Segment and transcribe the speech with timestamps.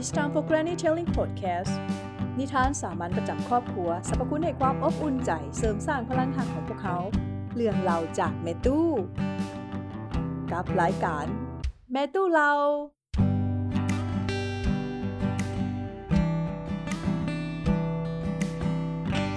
[0.00, 1.72] It's time for Granny Telling Podcast
[2.38, 6.98] นิทานสามัญประจำครอบครัวสรรพคุณให้ความอบอุ่นใจเสริมสร้างพลังหักของพวกเขา
[7.54, 8.88] เรื่องเราจากแม่ตู้
[10.52, 11.26] กับรายการ
[11.92, 12.50] แม่ตู้เรา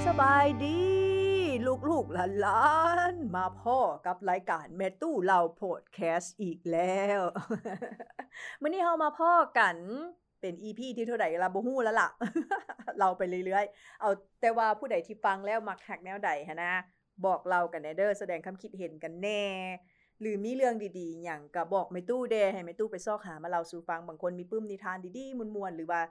[0.05, 0.81] สบายดี
[1.89, 2.65] ลูกๆหลา
[3.11, 7.19] นๆมาพ่อกับรายการแม่ตู้เราโพดแคสต์อีกแล้ว
[8.61, 9.77] มื้อนี้เฮามาพ่อกัน
[10.43, 12.09] เป็น EP ที่เท่าใดล่ะบ่ฮู้แล้วล่ะ
[12.99, 14.09] เราไปเรื่อยๆ เอา
[14.41, 16.71] แต่ว่าผู้ใดที่ฟังแล้วมักฮักแนวใดหันะ
[17.25, 19.43] บอกเรากันแนเด้อแสดงความคิดเห็นกันแน่
[20.21, 26.01] หรือมีเรื่องดีๆหยังก็บอกแม่ตู้เดให้แม่ตู้ไปซอกหามาเล่าสู่ฟังบางคนมีปึ้มนิทานดีๆมวนๆหรือว่า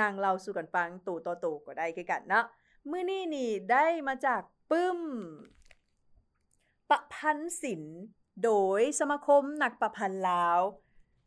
[0.00, 2.44] นางเล่าสู่กันฟังโตต่อโตก็ได้คือกันเนาะ
[2.90, 4.98] มื้อนี้นี่ได้มาจากปึ้ม
[6.90, 8.00] ประพันธ์ศิลป์
[8.44, 10.60] โดยสมาคมนักประพันธ์ลาว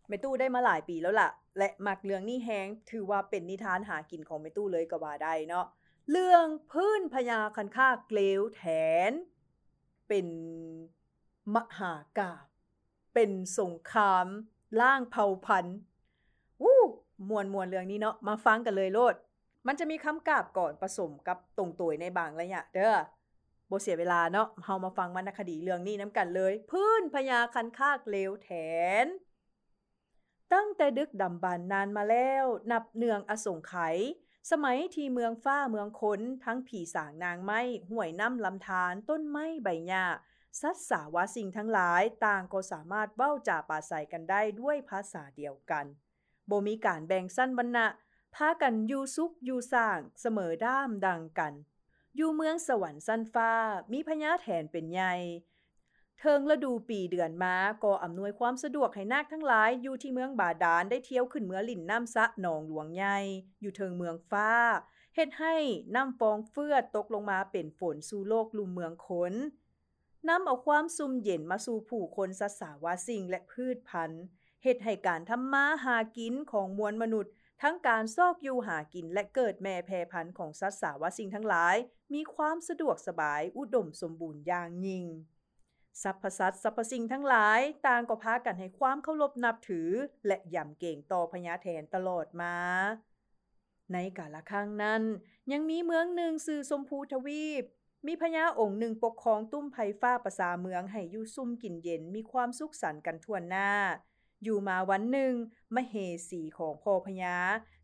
[0.08, 5.66] แม่ตู้ได้มาหลายปีแล้วล่ะ และมักเรื่องนี้แฮงถือว่าเป็นนิทานหากินของแม่ตู้เลยก็ว่าได้เนาะ
[6.12, 8.64] เรื่องพื้นพญาคันคาเกลวแถ
[9.10, 9.12] น
[10.08, 10.28] เป็น
[11.56, 12.32] มหากา
[13.14, 14.28] เป็นสงคราม
[14.82, 15.78] ล่างเผ่าพันธุ์
[16.64, 16.82] วู้
[17.30, 19.16] มวนมวนเรื่องนี้เนาะมาฟังกันเลยโลด
[19.68, 22.96] มันจะมีคำกาบก่อนผสมกับตรงตัวในบางระยะเด้อ
[23.70, 28.50] บ่เสียเวลาเนาะเฮามาฟังวรรณคดีเรื่องนี้นํกันเลย พื้นพญาคันคากเลวแถ
[29.04, 29.06] น
[30.54, 33.98] ตั้งแต่ดึกดำบรรพ์นานมาแล้ว นับเนืองอสงไขย
[34.52, 40.06] สมัยที่เมืองฟ้าเมืองคนทั้งผีสางนางไม้ห้วยน้ำลำธารต้นไม้ใบหญ้า
[40.62, 45.86] สัตว์สาวาสิ่งทั้งหลายต่างก็สามารถเว้าจาปราศัยกันได้ด้วยภาษาเดียวกัน
[46.50, 47.88] บ่มีการแบ่งสั้นวรรณะ
[48.36, 51.54] พากันอยู่สุขอยู่สร้างเสมอด้ามดังกัน
[52.16, 53.52] อยู่เมืองสวรรค์สั้นฟ้า
[53.92, 55.14] มีพญาแถนเป็นใหญ่
[56.26, 63.18] เทิงฤดูปีเดือนมาก็อำนวยความสะดวกให้นาคทั้งหลาย อยู่ที่เมืองบาดาลได้เที่ยวขึ้นเมือลิ่นน้ำสะหนองหลวงใหญ่
[63.62, 64.50] อยู่เทิงเมืองฟ้า
[65.16, 65.56] เฮ็ดให้
[65.96, 69.34] น้ำฟองเฟือดตกลงมาเป็นฝนสู่โลกลุมเมืองคน
[70.28, 74.24] น้ำเอาความซุ่มเย็นมาสู่ผู้คนสัตว์สาวาสิ่งและพืชพันธุ์
[74.64, 81.76] เฮ็ดให้การทำมาหากินของมวลมนุษย์ ทั้งการซอกอยู่หากินและเกิดแม่แพรพันธุ์ของสัตว์สาวาสิ่งทั้งหลาย
[82.14, 85.06] มีความสะดวกสบายอุดมสมบูรณ์อย่างยิ่ง
[86.02, 89.90] สรรพสัตว์สรรพสิ่งทั้งหลายต่างก็พากันให้ความเคารพนับถือ
[90.28, 92.56] และยำเก่งต่อพญาแทนตลอดมา
[93.94, 95.02] ในกาลครั้งนั้น
[95.52, 97.64] ยังมีเมืองหนึ่งสื่อสมพูทวีป
[98.08, 103.70] มีพญาองค์หนึ่งปกครองตุ้มไผ่ฟ้าประสาเมืองให้อยู่ซุ่มกินเย็นมีความสุขสันต์กันทั่วหน้า
[104.44, 105.34] อยู่มาวันหนึ่ง
[105.76, 105.94] มเห
[106.30, 107.38] สีของพ่อพญา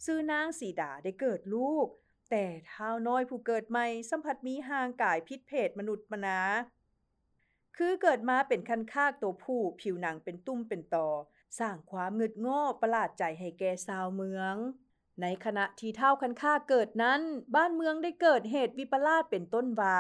[0.06, 1.88] ชื่อนางสีดาได้เกิดลูก
[2.32, 6.40] แต่เท้าวน้อยผู้เกิดใหม่สัมผัสมีห่างกายพิษเพศมนุษย์มนา
[7.82, 11.10] คือเกิดมาเป็นคันคากตัวผู้ ผิวหนังเป็นตุ้มเป็นตอ
[11.60, 14.54] สร้างความงึดง้อประหลาดใจให้แก่ชาวเมือง
[15.22, 17.22] ในขณะที่เท่าคันค่าเกิดนั้น
[17.56, 20.00] บ้านเมืองได้เกิดเหตุวิปลาสเป็นต้นวา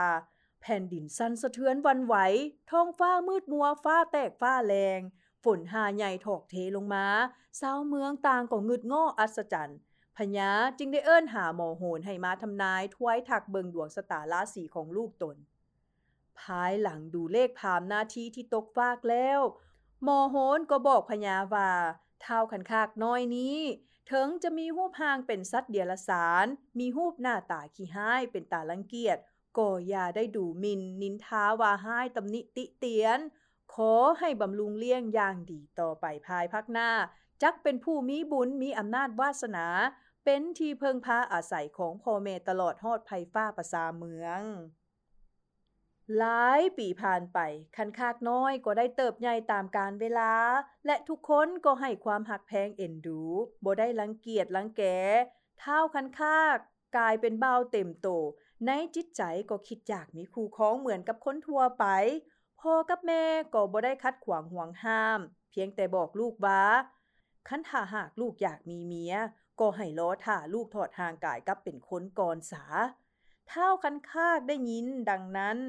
[0.62, 2.16] แผ่นดินสั่นสะเทือนวันไหว
[2.72, 5.00] ท้องฟ้ามืดมัวฟ้าแตกฟ้าแรง
[5.44, 7.06] ฝนหาใหญ่ถอกเทลงมา
[7.60, 9.80] ชาวเมืองต่างก็งึดง้ออัศจรรย์
[10.18, 15.38] พญาจึงได้เอิ้นหาหมอโหนให้มาทำนายทวยถักเบิงดวงสตาราศีของลูกตน
[16.42, 19.40] ภายหลังดูเลขพามหน้าที่ที่ตกฟากแล้ว
[20.04, 21.72] หมอโหนก็บอกพญาว่า
[22.22, 23.58] เท่าคันคากน้อยนี้
[24.12, 26.46] ถึงจะมีรูปหางเป็นสัตว์เดียรสาร
[26.80, 29.18] มีรูปหน้าตาขี้ห้ายเป็นตาลังเกียจ
[29.58, 33.20] ก็อย่าได้ดูมินนินทาว่าห้ายตำหนิติเตียน
[33.74, 36.90] ขอให้บำรุงเลี้ยงอย่างดีต่อไปภายภาคหน้า
[37.42, 39.68] จักเป็นผู้มีบุญมีอำนาจวาสนา
[40.26, 44.42] เป็นที่เพิงพาอาศัยของพ่อแม่ตลอดฮอดภัยฟ้าประสาเมือง
[46.18, 47.40] หลายปีผ่านไป
[47.76, 50.34] คันคากน้อยก็ได้เติบใหญ่ตามการเวลา
[50.86, 53.22] และทุกคนก็ให้ความหักแพงเอ็นดู
[53.64, 54.84] บ่ได้รังเกียจรังแก
[55.60, 56.58] เท้าคันคาก
[56.98, 58.08] กลายเป็นเบาเต็มโต
[58.68, 61.86] ในจิตใจก็คิดอยากมีคู่ครองเหมือนกับคนทั่วไป
[62.62, 65.20] พ่อกับแม่ก็บ่ได้คัดขวางห่วงห้าม
[65.52, 66.64] เพียงแต่บอกลูกว่า
[67.48, 69.14] คันถ้าหากลูกอยากมีเมีย
[69.60, 72.64] ก็ให้รอท่าลูกถอดห่างกายกับเป็นคนก่อนสา
[73.48, 75.60] เท้าคันคากได้ยินดังนั้น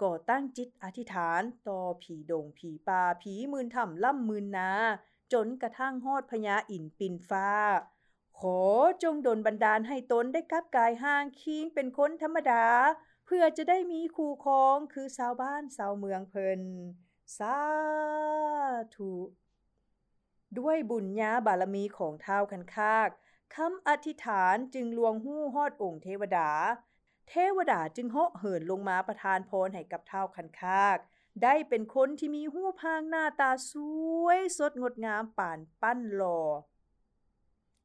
[0.00, 4.70] ก็ตั้งจิตอธิษฐาน ต่อผีดงผีป่าผีมืนถ้ำล่ำมืนนา
[5.32, 7.48] จนกระทั่งฮอดพญาอินปินฟ้า
[8.38, 8.60] ขอ
[9.02, 12.64] จงดลบันดาลให้ตนได้กลับกายห่างคิงเป็นคนธรรมดา
[13.26, 16.60] เพื่อจะได้มีคู่ครองคือชาวบ้านชาวเมืองเพิ่น
[17.38, 17.58] สา
[18.94, 19.14] ธุ
[20.58, 23.08] ด้วยบุญญาบารมีของเท้าคันคาก
[23.54, 26.50] คำอธิษฐานจึงลวงหู้ฮอดองค์เทวดา
[27.28, 30.98] เทวดาจึงเหาะเหินลงมาประทานพรให้กับเท้าคันคาก
[31.42, 33.72] ได้เป็นคนที่มีหูพางหน้าตาส
[34.24, 36.40] วยสดงดงามป่านปั้นหลอ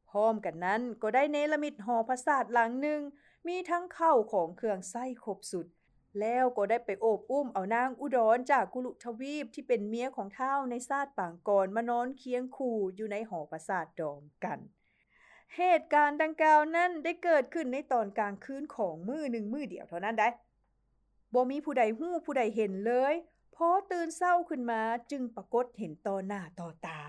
[0.09, 3.01] พร้อมกันนั้นก็ได้เนรมิตหอพระศาสตร์หลังหนึ่ง
[3.47, 5.67] มีทั้งเข้าของเครื่องไส้ครบสุด
[6.19, 14.59] แล้วก็ได้ไปโอบอุ้มเอานางอุดรจากกุลุทวีปที่เป็นเมียของเท่าในศาสตร์ปางกรมานอนเคียงคู่อยู่ในหอพระศาสตร์ดอมกัน
[15.57, 20.27] เหตุการณ์ดังกล่าวนั้นได้เกิดขึ้นในตอนกลางคืนของมือหนึ่งมือเดียวเท่านั้นได้
[21.33, 23.13] บ่มีผู้ใดหู้ผู้ใดเห็นเลย
[23.55, 24.81] พอตื่นเศร้าขึ้นมา
[25.11, 27.01] จึงปรากฏเห็นต่อหน้าต่อตา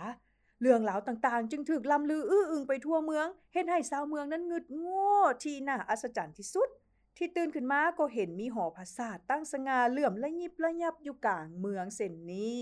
[0.61, 6.69] เรื่องราวต่างๆ จึงถูกลำลืออื้ออึงไปทั่วเมืองเห็นให้ชาวเมืองนั้นงึดโง่ที่น่าอัศจรรย์ที่สุด
[7.17, 12.59] ที่ตื่นขึ้นมาก็เห็นมีหอพระศาสตั้งสง่าเหลื่อมและยิบละยับอยู่กลางเมืองเส้นนี้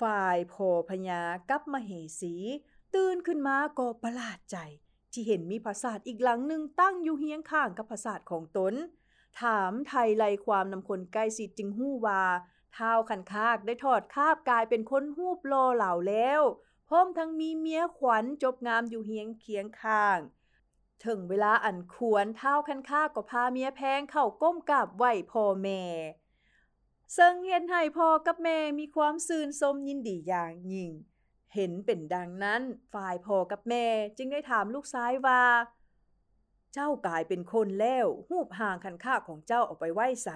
[0.00, 0.54] ฝ่ายพ
[0.88, 1.90] พญากับมเห
[2.20, 2.34] สี
[2.94, 4.56] ตื่นขึ้นมาก็ประหลาดใจ
[5.12, 8.74] ที่เห็นมีพระศาสตร์อีกหลังหนึ่งตั้งอยู่เฮียงข้างกับพระศาสตร์ของตน
[9.40, 12.22] ถามไทยไลความนำคนใกล้สิจึงหู้ว่า
[12.76, 16.40] ท้าวขันคากได้ถอดคาบกลายเป็นคนหูปรอเหล่าแล้ว
[16.88, 20.18] พร้อมทั้งมีเมียขวัญจบงามอยู่เฮียงเคียงข้าง
[21.06, 25.82] ถึงเวลาอันควรเท้าวขันคากก็พาเมียแพงเข้าก้มกราบไหวพ่อแม่
[27.16, 30.90] ซึ่งเห็นให้พ่อกับแม่มีความซื่นสมยินดีอย่างยิ่ง
[31.54, 32.62] เห็นเป็นดังนั้น
[32.94, 33.86] ฝ่ายพ่อกับแม่
[34.16, 35.42] จึงได้ถามลูกซ้ายว่า
[36.72, 40.30] เจ้ากลายเป็นคนแล้วหูบห่างคันค่าของเจ้าออกไปไว้ไส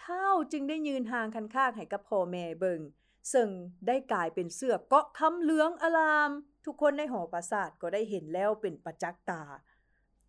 [0.00, 2.80] เท่าจึงได้ยืนห่างคันค่าให้กับพ่อแม่เบิง
[3.32, 3.48] ซึ่ง
[3.86, 6.30] ได้กลายเป็นเสื้อเกาะคำเหลืองอลาม
[6.64, 9.42] ทุกคนในหอประสาทก็ได้เห็นแล้วเป็นประจักษ์ตา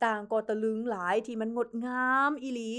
[0.03, 2.73] ต่างก็ตะลึงหลายที่มันงดงามอีหลี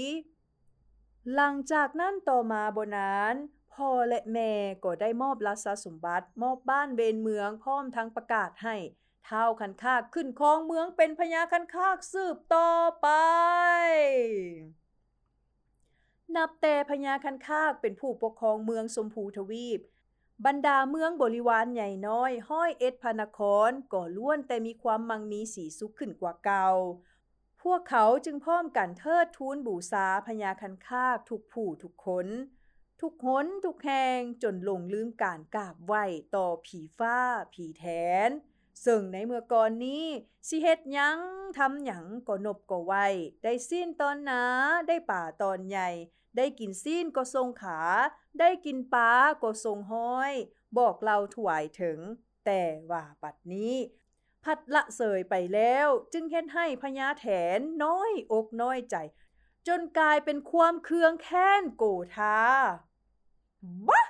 [1.35, 3.35] หลังจากนั้นต่อมาบนนั้น
[3.79, 4.51] พ่อและแม่
[4.83, 8.75] ก็ได้มอบรัศสมบัติ มอบบ้านเบนเมืองพร้อมทั้งประกาศให้
[9.25, 12.69] เท้าคันคากขึ้นครองเมืองเป็นพญาคันคากสืบต่อ
[13.01, 13.07] ไป
[16.35, 19.79] นับแต่พญาคันคากเป็นผู้ปกครองเมืองสมภูทวีป
[20.45, 26.69] บรรดาเมืองบริวารใหญ่น้อย ห้อยเอ็ดพนครก็ล้วนแต่มีความมังมีสีสุขขึ้นกว่าเก่า
[27.63, 32.27] พวกเขาจึงพร้อมกันเทิดทูนบูษาพญาคันคากทุกผู้ทุกคน
[33.01, 35.93] ทุกหนทุกแห่งจนลงลืมการกราบไหว
[36.35, 37.17] ต่อผีฟ้า
[37.53, 37.85] ผีแท
[38.27, 38.29] น
[38.85, 40.05] ซึ่งในเมื่อก่อนนี้
[40.47, 41.19] สิเฮ็ดหยัง
[41.57, 42.93] ทำหยังก็นบก็ไว
[43.43, 44.43] ได้สิ้นตอนหนา
[44.87, 45.89] ได้ป่าตอนใหญ่
[46.37, 47.81] ได้กินสิ้นก็ทรงขา
[48.39, 49.11] ได้กินปลา
[49.43, 50.33] ก็ทรงห้อย
[50.77, 51.99] บอกเราถวายถึง
[52.45, 53.75] แต่ว่าปัดนี้
[54.43, 58.95] พัดละเสยไปแล้ว จึงเฮ็ดให้พญาแถนน้อยอกน้อยใจ
[59.67, 61.83] จนกลายเป็นความเคืองแค้นโก
[62.15, 62.39] ธา
[63.87, 64.05] บะ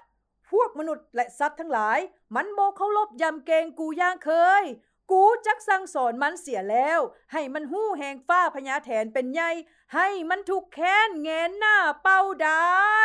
[0.49, 1.99] พวกมนุษย์และสัตว์ทั้งหลาย
[2.35, 4.31] มันบ่เคารพย่ำเกงกูย่างเค
[4.61, 4.63] ย
[5.11, 6.99] กูจักสั่งสอนมันเสียแล้ว
[7.31, 9.51] ให้มันหู้แหงฟ้าพญาแถนเป็นใหญ่
[9.95, 12.99] ให้มันทุกแค้นแงนหน้าเป้าได้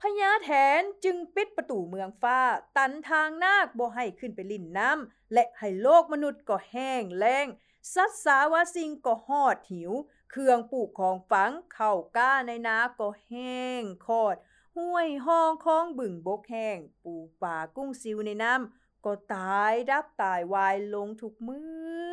[0.00, 2.40] พญาแถนจึงปิดประตูเมืองฟ้า
[2.76, 7.46] ตันทางนาคบ่ให้ขึ้นไปลิ่นน้ำและให้โลกมนุษย์ก็แห้งแล้ง
[7.94, 9.92] สัตว์สาวาสิงก็หอดหิว
[10.30, 14.36] เครื่องปลูกของฝังเข้าก้าในนาก็แห้งคอด
[14.76, 21.58] ห้วยห้องของบึงบกแห้งปูป่ากุ้งซิวในน้ำก็ตายดับตายวายลงทุกมื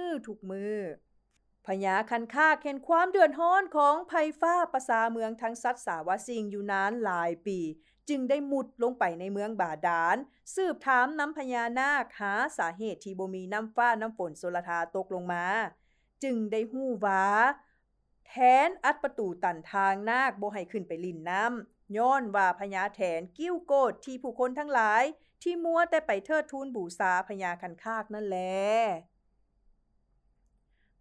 [0.06, 0.78] อทุกมือ
[1.66, 7.60] พญาคันคากเห็นความเดือดร้อนของภัยฟ้าประสาเมืองทั้งสัตว์สาวสิงอยู่นานหลายปี
[8.10, 10.18] จึงได้มุดลงไปในเมืองบาดาล
[10.56, 15.46] สืบถามน้ำพญานาคหาสาเหตุที่บ่มีน้ำฟ้าน้ำฝนโสลธาตกลงมา
[16.24, 17.24] จึงได้หู้ว่า
[18.28, 18.36] แท
[18.68, 25.04] นอัดประตูตันทางนาคบ่ให้ขึ้นไปลินน้ำย้อนว่าพญาแถนกิ้วโกดที่ผู้คนทั้งหลาย
[25.42, 28.40] ที่มัวแต่ไปเทิดทูนบูษาพญาคันคากนั่นแล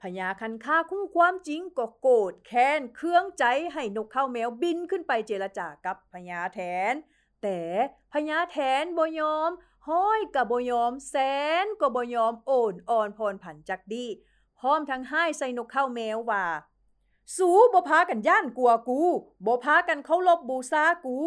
[0.02, 6.60] พญาคันคาคุ้ความจริงก็โกรธแค้นเครื่องใจให้นกเข้าแมวบินขึ้นไปเจรจากับพญาแถ
[6.92, 6.94] น
[7.42, 7.58] แต่
[8.12, 9.50] พญาแถนบ่ยอม
[9.88, 11.16] ห้อยกับบ่ยอม แส
[11.64, 14.06] นก็บ่ยอมโอนอ่อนพรผันจักดี
[14.58, 16.44] พร้อมทั้งให้ใส่นกเข้าแมวว่า
[17.36, 19.00] สูบ่พากันย่านกลัวกู
[19.46, 21.18] บ่พากันเคารพบูชากู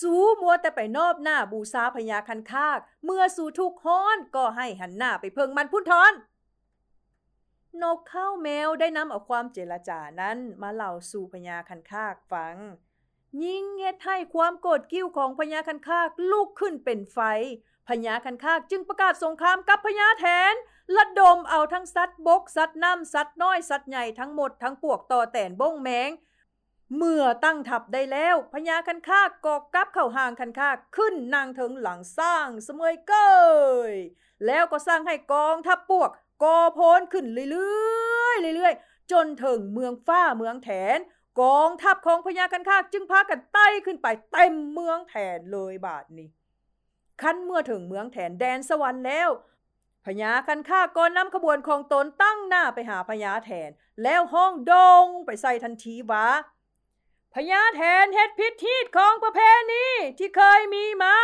[0.00, 6.12] สูมัวแต่ไปนอบหน้าบูชาพญาคันคาก เมื่อสู่ทุกฮ้อนก็ให้หันหน้าไปเพิงมันพุ่นทอน
[7.82, 12.56] นกเข้าแมวได้นำเอาความเจรจานั้นมาเล่าสู่พญาคันคากฟัง
[13.44, 17.18] ยิ่งเฮ็ดให้ความโกรธกิ้วของพญาคันคากลุกขึ้นเป็นไฟ
[17.88, 20.54] พญาคันคากจึงประกาศสงครามกับพญาแทน
[20.96, 26.10] ระดมเอาทั้งสัตว์บก สัตว์น้ำสัตว์น้อย สัตว์ใหญ่ทั้งหมดทั้งปวกต่อแตนบ้งแมง
[26.96, 33.12] เมื่อตั้งทับได้แล้วพญาคันคากก็กลับเข้าห่างคันคากขึ้นนางถึงหลังสร้างเสมยเก
[33.90, 33.94] ย
[34.46, 36.10] แล้วก็สร้างให้กองทัพปวก
[36.42, 40.98] กอโพนขึ้นเรื่อยๆเรื่อยๆจนถึงเมืองฟ้าเมืองแถน
[41.40, 46.28] กองทัพของพญาคันคากจึงพากันไต้ขึ้นไปเต็มเมืองแถนเลยบาดนี้
[47.22, 49.28] คันเมื่อถึงเมืองแถนแดนสวรรค์แล้ว
[50.06, 53.70] พญาคันค่าก่อนนำขบวนของตนตั้งหน้าไปหาพญาแทน
[54.02, 56.26] แล้วห้องดงไปใส่ทันทีวา
[57.34, 59.40] พญาแทนเฮ็ดพิธีของประเพ
[59.72, 59.86] ณี
[60.18, 61.16] ที่เคยมีมา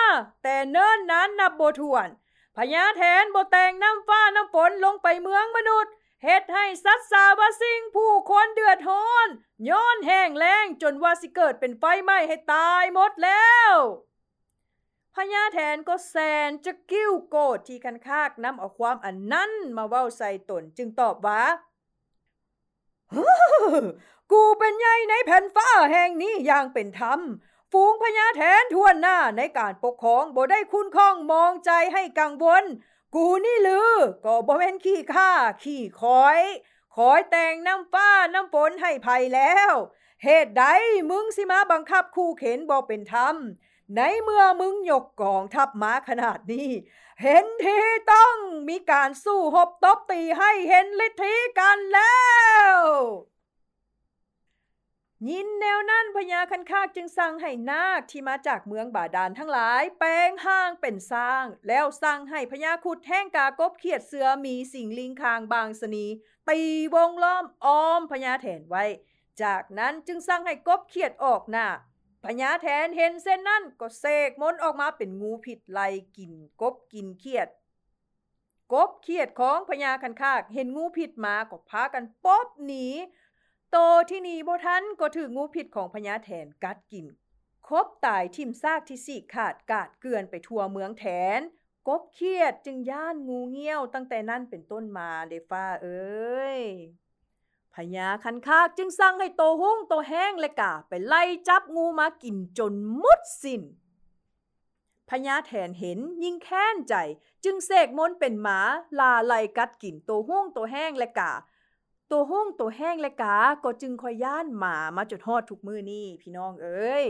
[0.42, 2.08] แต่เนิ่นนั้นนับโบ่วน
[2.56, 5.92] พญาแทนโบแต่งน้ำฟ้าน้ำฝนลงไปเมืองมนุษย์
[6.24, 9.28] เฮ็ดให้สัตว์สาวสิ่งผู้คนเดือดร้อน
[9.68, 13.74] ย้อนแห้งแล้งจนว่าสิเกิดเป็นไฟไหม้ให้ตายหมดแล้ว
[15.32, 16.14] ญาแทนก็แส
[16.48, 21.42] นจะกิ้วโกรธที่คันคากนำเอาความอันนั้นมาเว้าใส่ตนจึงตอบว่า
[24.32, 27.20] กูเป็นใหญ่ในแผ่นฟ้าแห่งนี้อย่างเป็นธรรม
[27.72, 32.64] ฝูงพญาแทนทวนหน้าในการปกครองบ่ได้คุณข้องมองใจให้กังวล
[33.14, 33.92] กูนี่ลือ
[34.24, 35.30] ก็บ่แม่นขี้ข้า
[35.62, 36.38] ขี้คอย
[36.96, 39.72] คอยแต่งน้ำฟ้าน้ำฝนให้ภัยแล้ว
[40.24, 40.64] เหตุใด
[41.10, 43.36] มึงสิมาบังคับคู่เข็นบ่เป็นธรรม
[43.96, 46.68] ในเมื่อมึงยกกองทัพม้าขนาดนี้
[47.22, 47.78] เห็นที
[48.12, 48.34] ต้อง
[48.68, 52.18] มีการสู้หบตบตีให้เห็นฤทธิกันแล้
[52.72, 52.76] ว
[55.28, 66.06] ยินแนวนั้นพญาคันคากจึงสั่งให้นาคที่มาจากเมืองบาดาลทั้งหลาย แปลงห้างเป็นสร้าง แล้วสั่งให้พญาขุดแห้งกากบเขียดเสือมีสิ่งลิงคางบางสนี
[66.48, 66.60] ตี
[66.94, 68.84] วงล้อมอ้อมพญาแทนไว้
[69.42, 71.66] จากนั้นจึงสั่งให้กบเขียดออกหน้า
[72.24, 75.80] พญาแทนเห็นเส้นนั้นก็เสกมนออกมาเป็นงูผิดไล
[76.16, 77.48] กินกบกินเขียด
[78.72, 82.88] กบเขียดของพญาคันคาก เห็นงูผิดมาก็พากันปบหนี
[83.70, 83.76] โต
[84.10, 87.06] ที่นีบ่ทันก็ถืองูผิดของพญาแทนกัดกิน
[87.68, 91.04] คบตายทิ่มซากที่สีขาดกาดเกือนไปทั่วเมืองแท
[91.38, 91.40] น
[91.88, 96.60] กบเครียดจึงย่านงูเงี้ยวตั้งแต่นั้นเป็นต้นมาเดฟ้าเอ้ย
[97.74, 103.62] พญาคันคากจึงสั่งให้โตหุ้งโตแห้งและกาไปไล่จับงูมากินจนหมดสิ้น
[105.08, 106.94] พญาแทนเห็นยิ่งแค้นใจ
[107.44, 108.60] จึงเสกมนเป็นหมา
[108.98, 111.32] ลาไล่กัดกินโตหุ้งโตแห้งและกา
[112.10, 117.04] ตัวห้องตัวแห้งและกา ก็จึงคอยย่านหมามาจดฮอดทุกมือนี่พี่น้องเอ้ย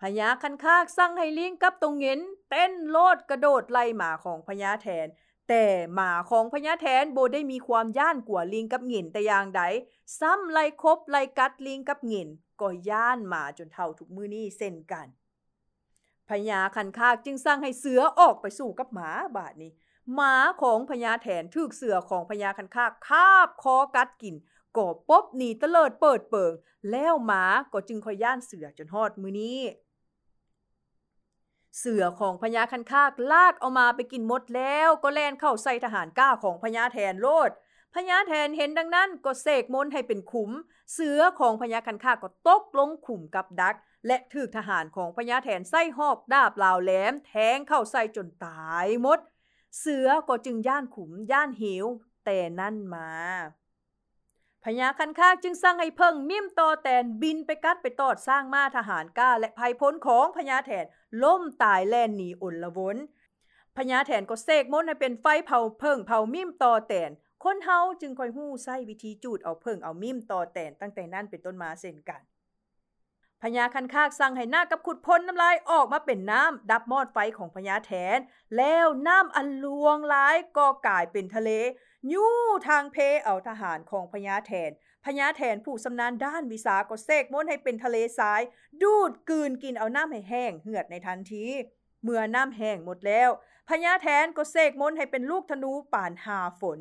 [0.00, 2.20] พญาคันคากสั่งให้ลิงกับตรงเงิน
[2.50, 5.06] เต้นโลดกระโดดไล่หมาของพญาแทน
[5.48, 9.62] แต่หมาของพญาแทนโบได้มีความย่านกว่าลิงกับเงินแต่อย่างใด
[10.18, 12.28] ซ้ำไล่คบไล่กัดลิงกับเงิน
[12.60, 15.06] ก็ย่านหมาจนเท่าทุกมือนี้เส้นกัน
[16.28, 19.72] พญาคันคากจึงสั่งให้เสือออกไปสู่กับหมาบาดนี้
[20.14, 24.34] หมาของพญาแถนถึกเสือของพญาคันคากคาบคอกัดกิน
[24.76, 26.52] ก็ปบหนีเตลิดเปิดเปิง
[26.90, 29.58] แล้วหมาก็จึงคอยย่านเสือจนฮอดมือนี้
[31.78, 37.50] เสือของพญาคันคากลากเอามาไปกินหมดแล้วก็แล่นเข้าใส่ทหารก้าของพญาแทนโลด
[37.94, 40.50] พญาแทนเห็นดังนั้นก็เสกมนให้เป็นขุม
[40.92, 49.18] เสือของพญาคันคากก็ตกลงขุมกับดัก และถึกทหารของพญาแทนใส่หอกดาบลาวแหลม แทงเข้าใส่จนตายหมด
[49.78, 51.86] เสือก็จึงย่านขุมย่านหิว
[52.24, 53.10] แต่นั่นมา
[54.68, 60.84] พญาคันคากจึงสั่งให้เพิ่งมิ่มต่อแตนบินไปกัดไปตอดสร้างมาทหารก้า และภัยพ้นของพญาแทน
[61.22, 62.96] ล่มตายแล่นหนีอนละวน
[63.76, 67.10] พญาแทนก็เสกมนให้เป็นไฟเผาเพิ่งเผามิ่มต่อแตน
[67.44, 72.20] คนเฮาจึงคอยฮู้ใช้วิธีจูดเอาเพิ่งเอามิ่มต่อแตนตั้งแต่นั้นเป็นต้นมาเช่นกัน
[73.42, 78.18] พญาคันคากสั่งให้หน้ากับขุดพ้นน้ำลายออกมาเป็นน้ำดับมอดไฟของพญาแทน
[78.56, 81.50] แล้วน้ำอันลวงหลายก็กลายเป็นทะเล
[82.12, 82.34] ยู่
[82.68, 84.70] ทางเพเอาทหารของพญาแทน
[85.04, 88.42] พญาแทนผู้สำนานด้านวิสาก็เสกมนให้เป็นทะเลทราย
[88.82, 91.44] ดูดกืนกินเอาน้ำให้แห้งเหือดในทันที
[92.02, 93.30] เมื่อน้ำแห้งหมดแล้ว
[93.68, 96.78] พญาแทนก็เสกมนให้เป็นลูกธนูป่านหาฝน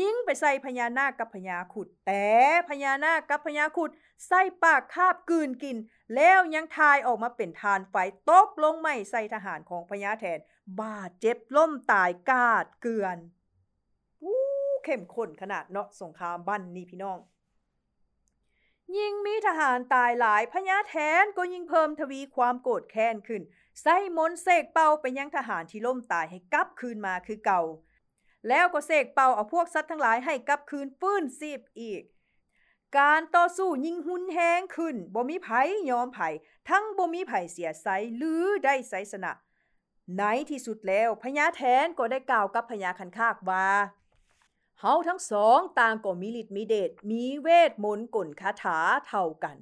[0.00, 2.28] ยิงไปใส่พญานาคกับพญาขุด แต่
[2.68, 3.90] พญานาคกับพญาขุด
[4.28, 5.76] ใส่ปากคาบกืนกิน
[6.14, 7.94] แล้วยังทายออกมาเป็นทานไฟ
[8.30, 10.38] ตกลงไม่ใส่ทหารของพญาแทน
[10.80, 13.18] บาดเจ็บล่มตายกาดเกือน
[14.84, 17.18] เข้มข้นขนาดเนาะสงครามบ้านนี่พี่น้อง
[18.96, 23.42] ยิ่งมีทหารตายหลายพญาแทนก็ยิ่งเพิ่มทวีความโกรธแค้นขึ้น
[23.82, 27.62] ใส่มนเสกเป่าไปยังทหารที่ล่มตายให้กลับคืนมาคือเก่า
[28.48, 32.02] แล้วก็เสกเป่าเอาพวกสัตว์ทั้งหลายให้กลับคืนฟื้นซีบอีก
[32.98, 35.48] การต่อสู้ยิ่งหุนแฮงขึ้นบ่มีไผ
[35.90, 36.18] ยอมไผ
[36.68, 37.86] ทั้งบ่มีไผเสียไส
[38.16, 39.32] หรือได้ไสสนะ
[40.18, 43.66] ในที่สุดแล้วพญาแทนก็ได้กล่าวกับพญาคันคากว่า
[44.80, 48.78] เฮาทั้งสองต่างก็มีฤทธิ์มีเดชมีเวทมนต์กลคาถา
[49.08, 49.56] เท่ากัน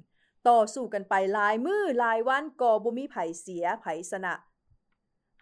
[0.47, 4.33] ต่อสู้กันไปหลายมือหลายวันก็บ่มีไผเสียไผสนะ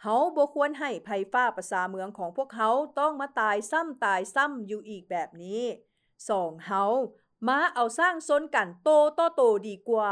[0.02, 5.64] เฮาบ่ควรให้ภัยฟ้าประสาเมืองของพวกเขาต้องมาตายซ้ำตายซ้ำอยู่อีกแบบนี้
[6.30, 6.84] สองเฮา
[7.48, 10.12] มาเอาสร้างซนกันโตต่อโตดีกว่า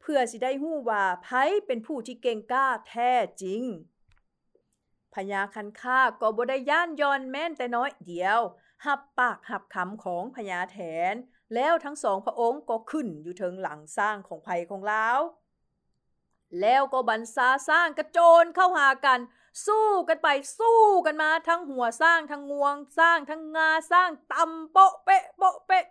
[0.00, 1.28] เพื่อสิได้ฮู้ว่าไผ
[1.66, 3.12] เป็นผู้ที่เก่งกล้าแท้
[3.42, 3.62] จริง
[5.14, 8.40] พญาคันคาก็บ่ได้ย่านยอนแม่นแต่น้อยเดียว
[8.84, 10.78] หับปากหับคำของพญาแถ
[11.12, 11.14] น
[11.54, 15.20] แล้วทั้งสองพระองค์ก็ขึ้นอยู่เทิงหลังสร้างของภัยของลาว
[16.60, 19.20] แล้วก็บันซาสร้างกระโจนเข้าหากัน
[19.66, 20.28] สู้กันไป
[20.58, 25.86] สู้กันมาทั้งหัวสร้างทั้งงวงสร้างทั้งงาสร้างตำโปะเปะโปะเปะ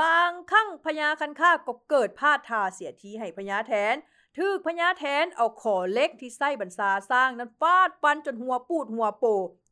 [0.00, 3.94] บางคั่งพญาคันคาก็เกิดพลาดทาเสียทีให้พญาแทน
[4.36, 9.24] ทึกพญาแทนเอาขอเล็กที่ไส้บรรซาสร้างนั้นฟาดฟันจนหัวปูดหัวโป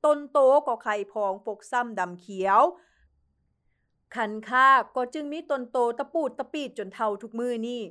[0.05, 2.61] ต้นโตก็ไข่พองปกซ้ำดำเขียว
[4.15, 7.83] คันคาก็จึงมีต้นโตตะปูดตะปีดจนเท่าทุกมือนี่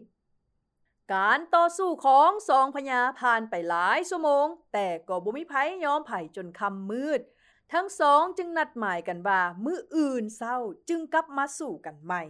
[1.13, 5.53] การต่อสู้ของสองพญาผ่านไปหลายชั่วโมง แต่ก็บ่มีไผ
[5.85, 7.21] ยอมไผ่จนคำมืด
[7.73, 10.57] ทั้งสองจึงนัดหมายกันว่ามื้ออื่นเศร้า
[10.89, 12.23] จึงกลับมาสู่กันใหม่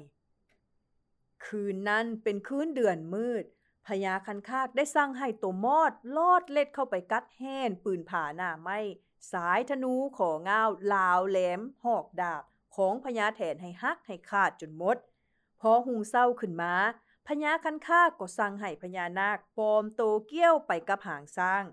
[1.45, 3.43] คืนนั้นเป็นคืนเดือนมืด
[3.87, 8.79] พญาคันคากได้สร้างให้ตัวมอดลอดเล็ดเข้าไปกัดแห่นปืนผ่าหน้าไม้
[9.31, 12.43] สายธนูของ้าวลาวแหลมหอกดาบ
[12.75, 14.97] ของพญาแถนให้ฮักให้ขาดจนหมด
[15.61, 16.73] พอหุงเศร้าขึ้นมา
[17.27, 21.63] พญาคันคากก็สั่งให้พญานาคปลอมโตเกี้ยวไปกับหางสร้าง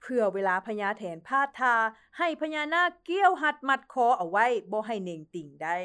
[0.00, 1.74] เพื่อเวลาพญาแถนพาดทา
[2.18, 5.78] ให้พญานาคเกี้ยวหัดมัดคอเอาไว้บ่ให้เน่งติ่งได้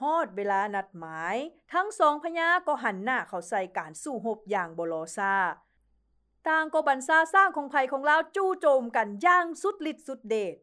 [0.00, 1.36] ฮอดเวลานัดหมาย
[1.72, 5.34] ทั้งสองพญาก็หันหน้าเข้าใส่การสู้หบอย่างบลอซา
[6.48, 10.56] ต่างก็บันซาสร้างของภัยของลาวจู่โจมกันอย่างสุดฤทธิ์สุดเดช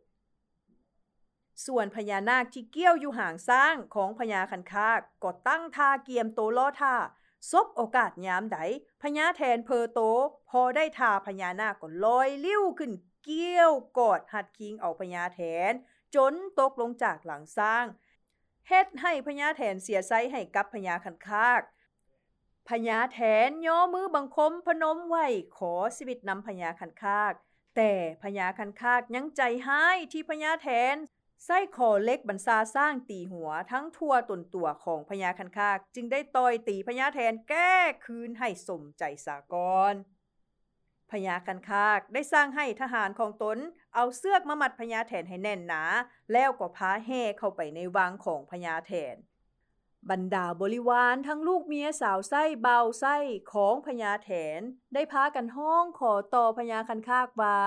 [1.66, 6.96] ส่วนพญานาคที่เกี้ยวอยู่ห่างสร้างของพญาคันคากก็ตั้งท่าเกียมโตล้อท่า
[7.52, 8.58] ซบโอกาสยามใด
[9.02, 10.00] พญาแทนเพอโต
[10.50, 12.92] พอได้ท่าพญานาคก็ลอยลิ้วขึ้น
[13.24, 15.40] เกี้ยวกอดหัดคิงเอาพญาแท
[15.72, 15.74] น
[16.16, 17.86] จนตกลงจากหลังสร้าง
[18.68, 21.62] เฮ็ดให้พญาแถนเสียไซให้กับพญาคันคาก
[22.70, 25.16] พญาแถนย่อมือบังคมพนมไหว
[25.58, 27.34] ขอชีวิตนำพญาคันคาก
[27.76, 27.92] แต่
[28.24, 30.96] พญาคันคากยังใจห้ายที่พญาแถน
[31.46, 37.76] ไส้คอเล็กบรรซาสร้างตีหัวทั้งทั่วตนตัวของพญาคันคาก จึงได้ต่อยตีพญาแทนแก้
[38.06, 39.56] คืนให้สมใจสาก
[39.92, 39.94] ร
[41.12, 43.58] พญาคันคากได้สร้างให้ทหารของตน
[43.96, 45.84] เอาเสื้อกมามัดพญาแถนให้แน่นหนา
[46.34, 49.16] แล้วก็พาแห่เข้าไปในวังของพญาแถน
[50.12, 53.16] บรรดาบริวารทั้งลูกเมียสาวไส้เบาไส้
[53.54, 54.62] ของพญาแถน
[54.94, 57.60] ได้พากันห้องขอต่อพญาคันคากว่า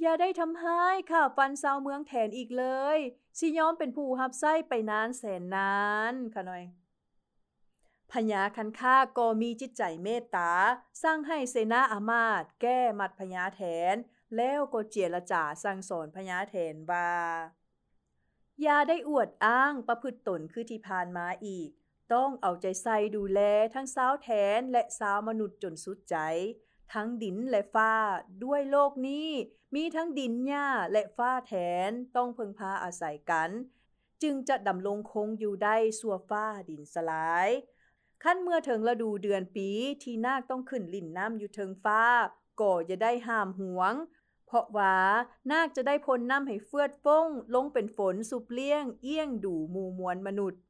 [0.00, 2.66] อย่าได้ทำให้ข้าฟันสาวเมืองแถนอีกเล
[2.96, 2.98] ย
[3.38, 5.76] สิยอมเป็นผู้หับไส้ไปนานแสนนา
[6.12, 6.64] นค่ะหน่อย
[8.12, 10.52] พญาคันคาก็มีจิตใจเมตตา
[11.02, 13.62] สร้างให้เสนาอามาตแก้มัดพญาแท
[13.94, 13.96] น
[14.36, 17.10] แล้วก็เจรจาสั่งสอนพญาแทนว่า
[18.62, 21.68] อย่าได้อวดอ้างประพฤติตนคือที่ผ่านมาอีก
[22.14, 23.40] ต้องเอาใจใส่ดูแล
[23.74, 26.16] ทั้งสาวแทนและสาวมนุษย์จนสุดใจ
[26.92, 27.92] ทั้งดินและฟ้า
[28.44, 29.28] ด้วยโลกนี้
[29.74, 31.54] มีทั้งดินหญ้าและฟ้าแท
[31.88, 33.50] นต้องพึงพาอาศัยกัน
[34.22, 37.48] จึงจะดำรงคงอยู่ได้สัวฟ้าดินสลาย
[38.24, 39.68] ขั้นเมื่อถึงฤดูเดือนปี
[40.02, 42.00] ที่นาคต้องขึ้นลิ่นน้ำอยู่เทิงฟ้า
[42.60, 43.94] ก็จะได้ห้ามหวง
[44.54, 44.96] ราะว่า
[45.50, 50.60] นาคจะได้พลน้ำให้เฟือดฟ้งลงเป็นฝนสุบเลี้ยง เอี้ยงดูหมู่มวลมนุษย์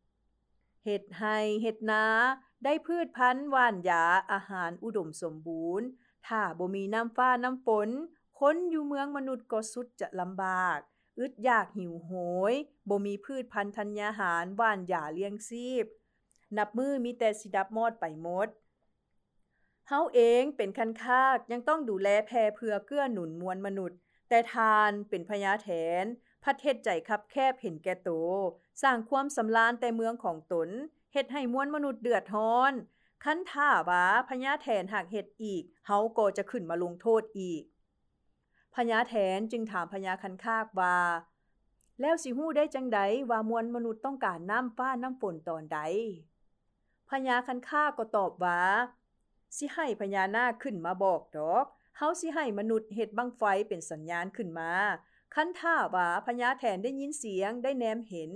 [0.85, 1.23] เห็ดไฮ
[1.63, 2.05] เห็ดนา
[2.65, 5.87] ได้พืชพันธุ์หวานยาอาหารอุดมสมบูรณ์
[6.27, 7.89] ถ้าบ่มีน้ำฟ้าน้ำฝน
[8.41, 10.79] คนอยู่เมืองมนุษย์ก็สุดจะลำบาก
[11.19, 12.11] อึดอยากหิวโห
[12.53, 12.55] ย
[12.89, 15.85] บ่มีพืชพันธุ์ธัญญาหารหวานยาเลี้ยงชีพ
[16.57, 18.49] นับมือมีแต่สิดับมอดไปหมด
[19.89, 25.69] เฮาเองเป็นคันคากยังต้องดูแลแพเพื่อเกื้อหนุนมวลมนุษย์ แต่ทานเป็นพญาแถ
[26.03, 26.05] น
[26.43, 28.11] พัดเฮ็ดใจคับแคบเห็นแก่โต
[28.83, 30.69] สร้างความสำลานแต่เมืองของตน
[31.13, 32.73] เฮ็ดให้มวลมนุษย์เดือดร้อน
[33.25, 37.63] คันท่าว่าพญาแถนหากเฮ็ดอีกเฮาก็จะขึ้นมาลงโทษอีก
[38.75, 40.97] พญาแถนจึงถามพญาคันคากว่า
[42.01, 42.99] แล้วสิฮู้ได้จังได
[43.31, 45.79] ว่ามวลมนุษย์ต้องการน้ำฟ้าน้ำฝนตอนใด
[47.11, 48.61] พญาคันค่าก็ตอบว่า
[49.57, 51.67] สิให้พญานาคขึ้นมาบอกดอก
[51.99, 54.71] เฮาสิให้มนุษย์เฮ็ดบังไฟเป็นสัญญาณขึ้นมา
[55.35, 58.31] คันท่าว่าพญาแทนได้ยินเสียงได้แนมเห็น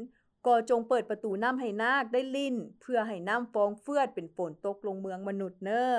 [0.46, 5.94] ก็จงเปิดประตูน้ำให้นาคได้ลิ้นเพื่อให้น้ำฟองเฟือดเป็นฝนตกลงเมืองมนุษย์เนอ้อ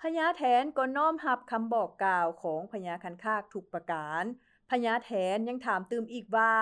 [0.00, 4.24] พญาแทนก็น้อมรับคำบอกกล่าวของพญาคันคากทุกประการ
[4.70, 6.52] พญาแทนยังถามตืมอีกว่า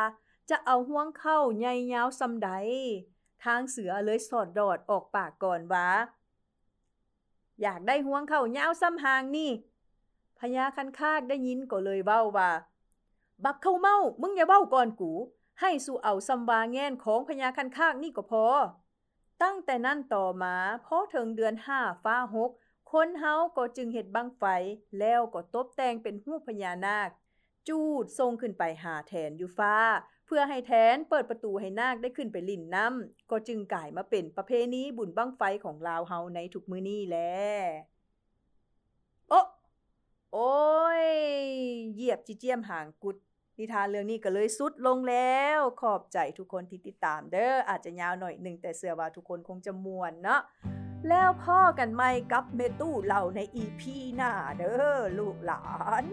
[0.50, 2.50] จะเอาห่วงเข้าใหญ่ยาวซำใด
[3.44, 5.88] ทางเสือเลยสอดดอดออกปากก่อนว่า
[7.62, 9.50] อยากได้ห่วงเข้ายาวซ้ำหางนี่
[10.38, 12.50] พญาคันคากได้ยินก็เลยเว้าว่า
[13.44, 15.12] บักเข้าเมา มึงอย่าเว้าก่อนกู
[15.60, 18.44] ให้สู่เอาซำวาแง่นของพญาคันคากนี่ก็พอ
[19.42, 20.54] ตั้งแต่นั้นต่อมา
[20.86, 22.50] พอถึงเดือนห้าฟ้าหก
[22.92, 24.44] คนเฮาก็จึงเฮ็ดบังไฟ
[24.98, 27.10] แล้วก็ตบแต่งเป็นรูปพญานาค
[27.68, 29.74] จูดทรงขึ้นไปหาแทนอยู่ฟ้า
[30.34, 37.18] พื่อให้แทนเปิดประตูให้นาคได้ขึ้นไปลิ่นน้ำก็จึงกลายมาเป็นประเพณีบุญบั้งไฟของลาวเฮาในทุกมื้อนี้แล
[39.28, 39.46] โอะ
[40.32, 40.52] โอ้
[41.02, 41.04] ย
[41.94, 43.16] เหยียบจิเจียมหางกุด
[43.58, 50.40] นิทานเรื่องนี้ก็เลยสุดลงแล้ว ขอบใจทุกคนที่ติดตามเด้ออาจจะยาวหน่อยหนึ่งแต่เสือว่าทุกคนคงจะมวนเนาะ
[51.08, 53.82] แล้วพ่อกันใหม่กับเมตู้เราใน EP
[54.16, 55.64] หน้าเด้อลูกหลา
[56.02, 56.04] น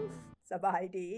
[0.50, 1.10] สบายดี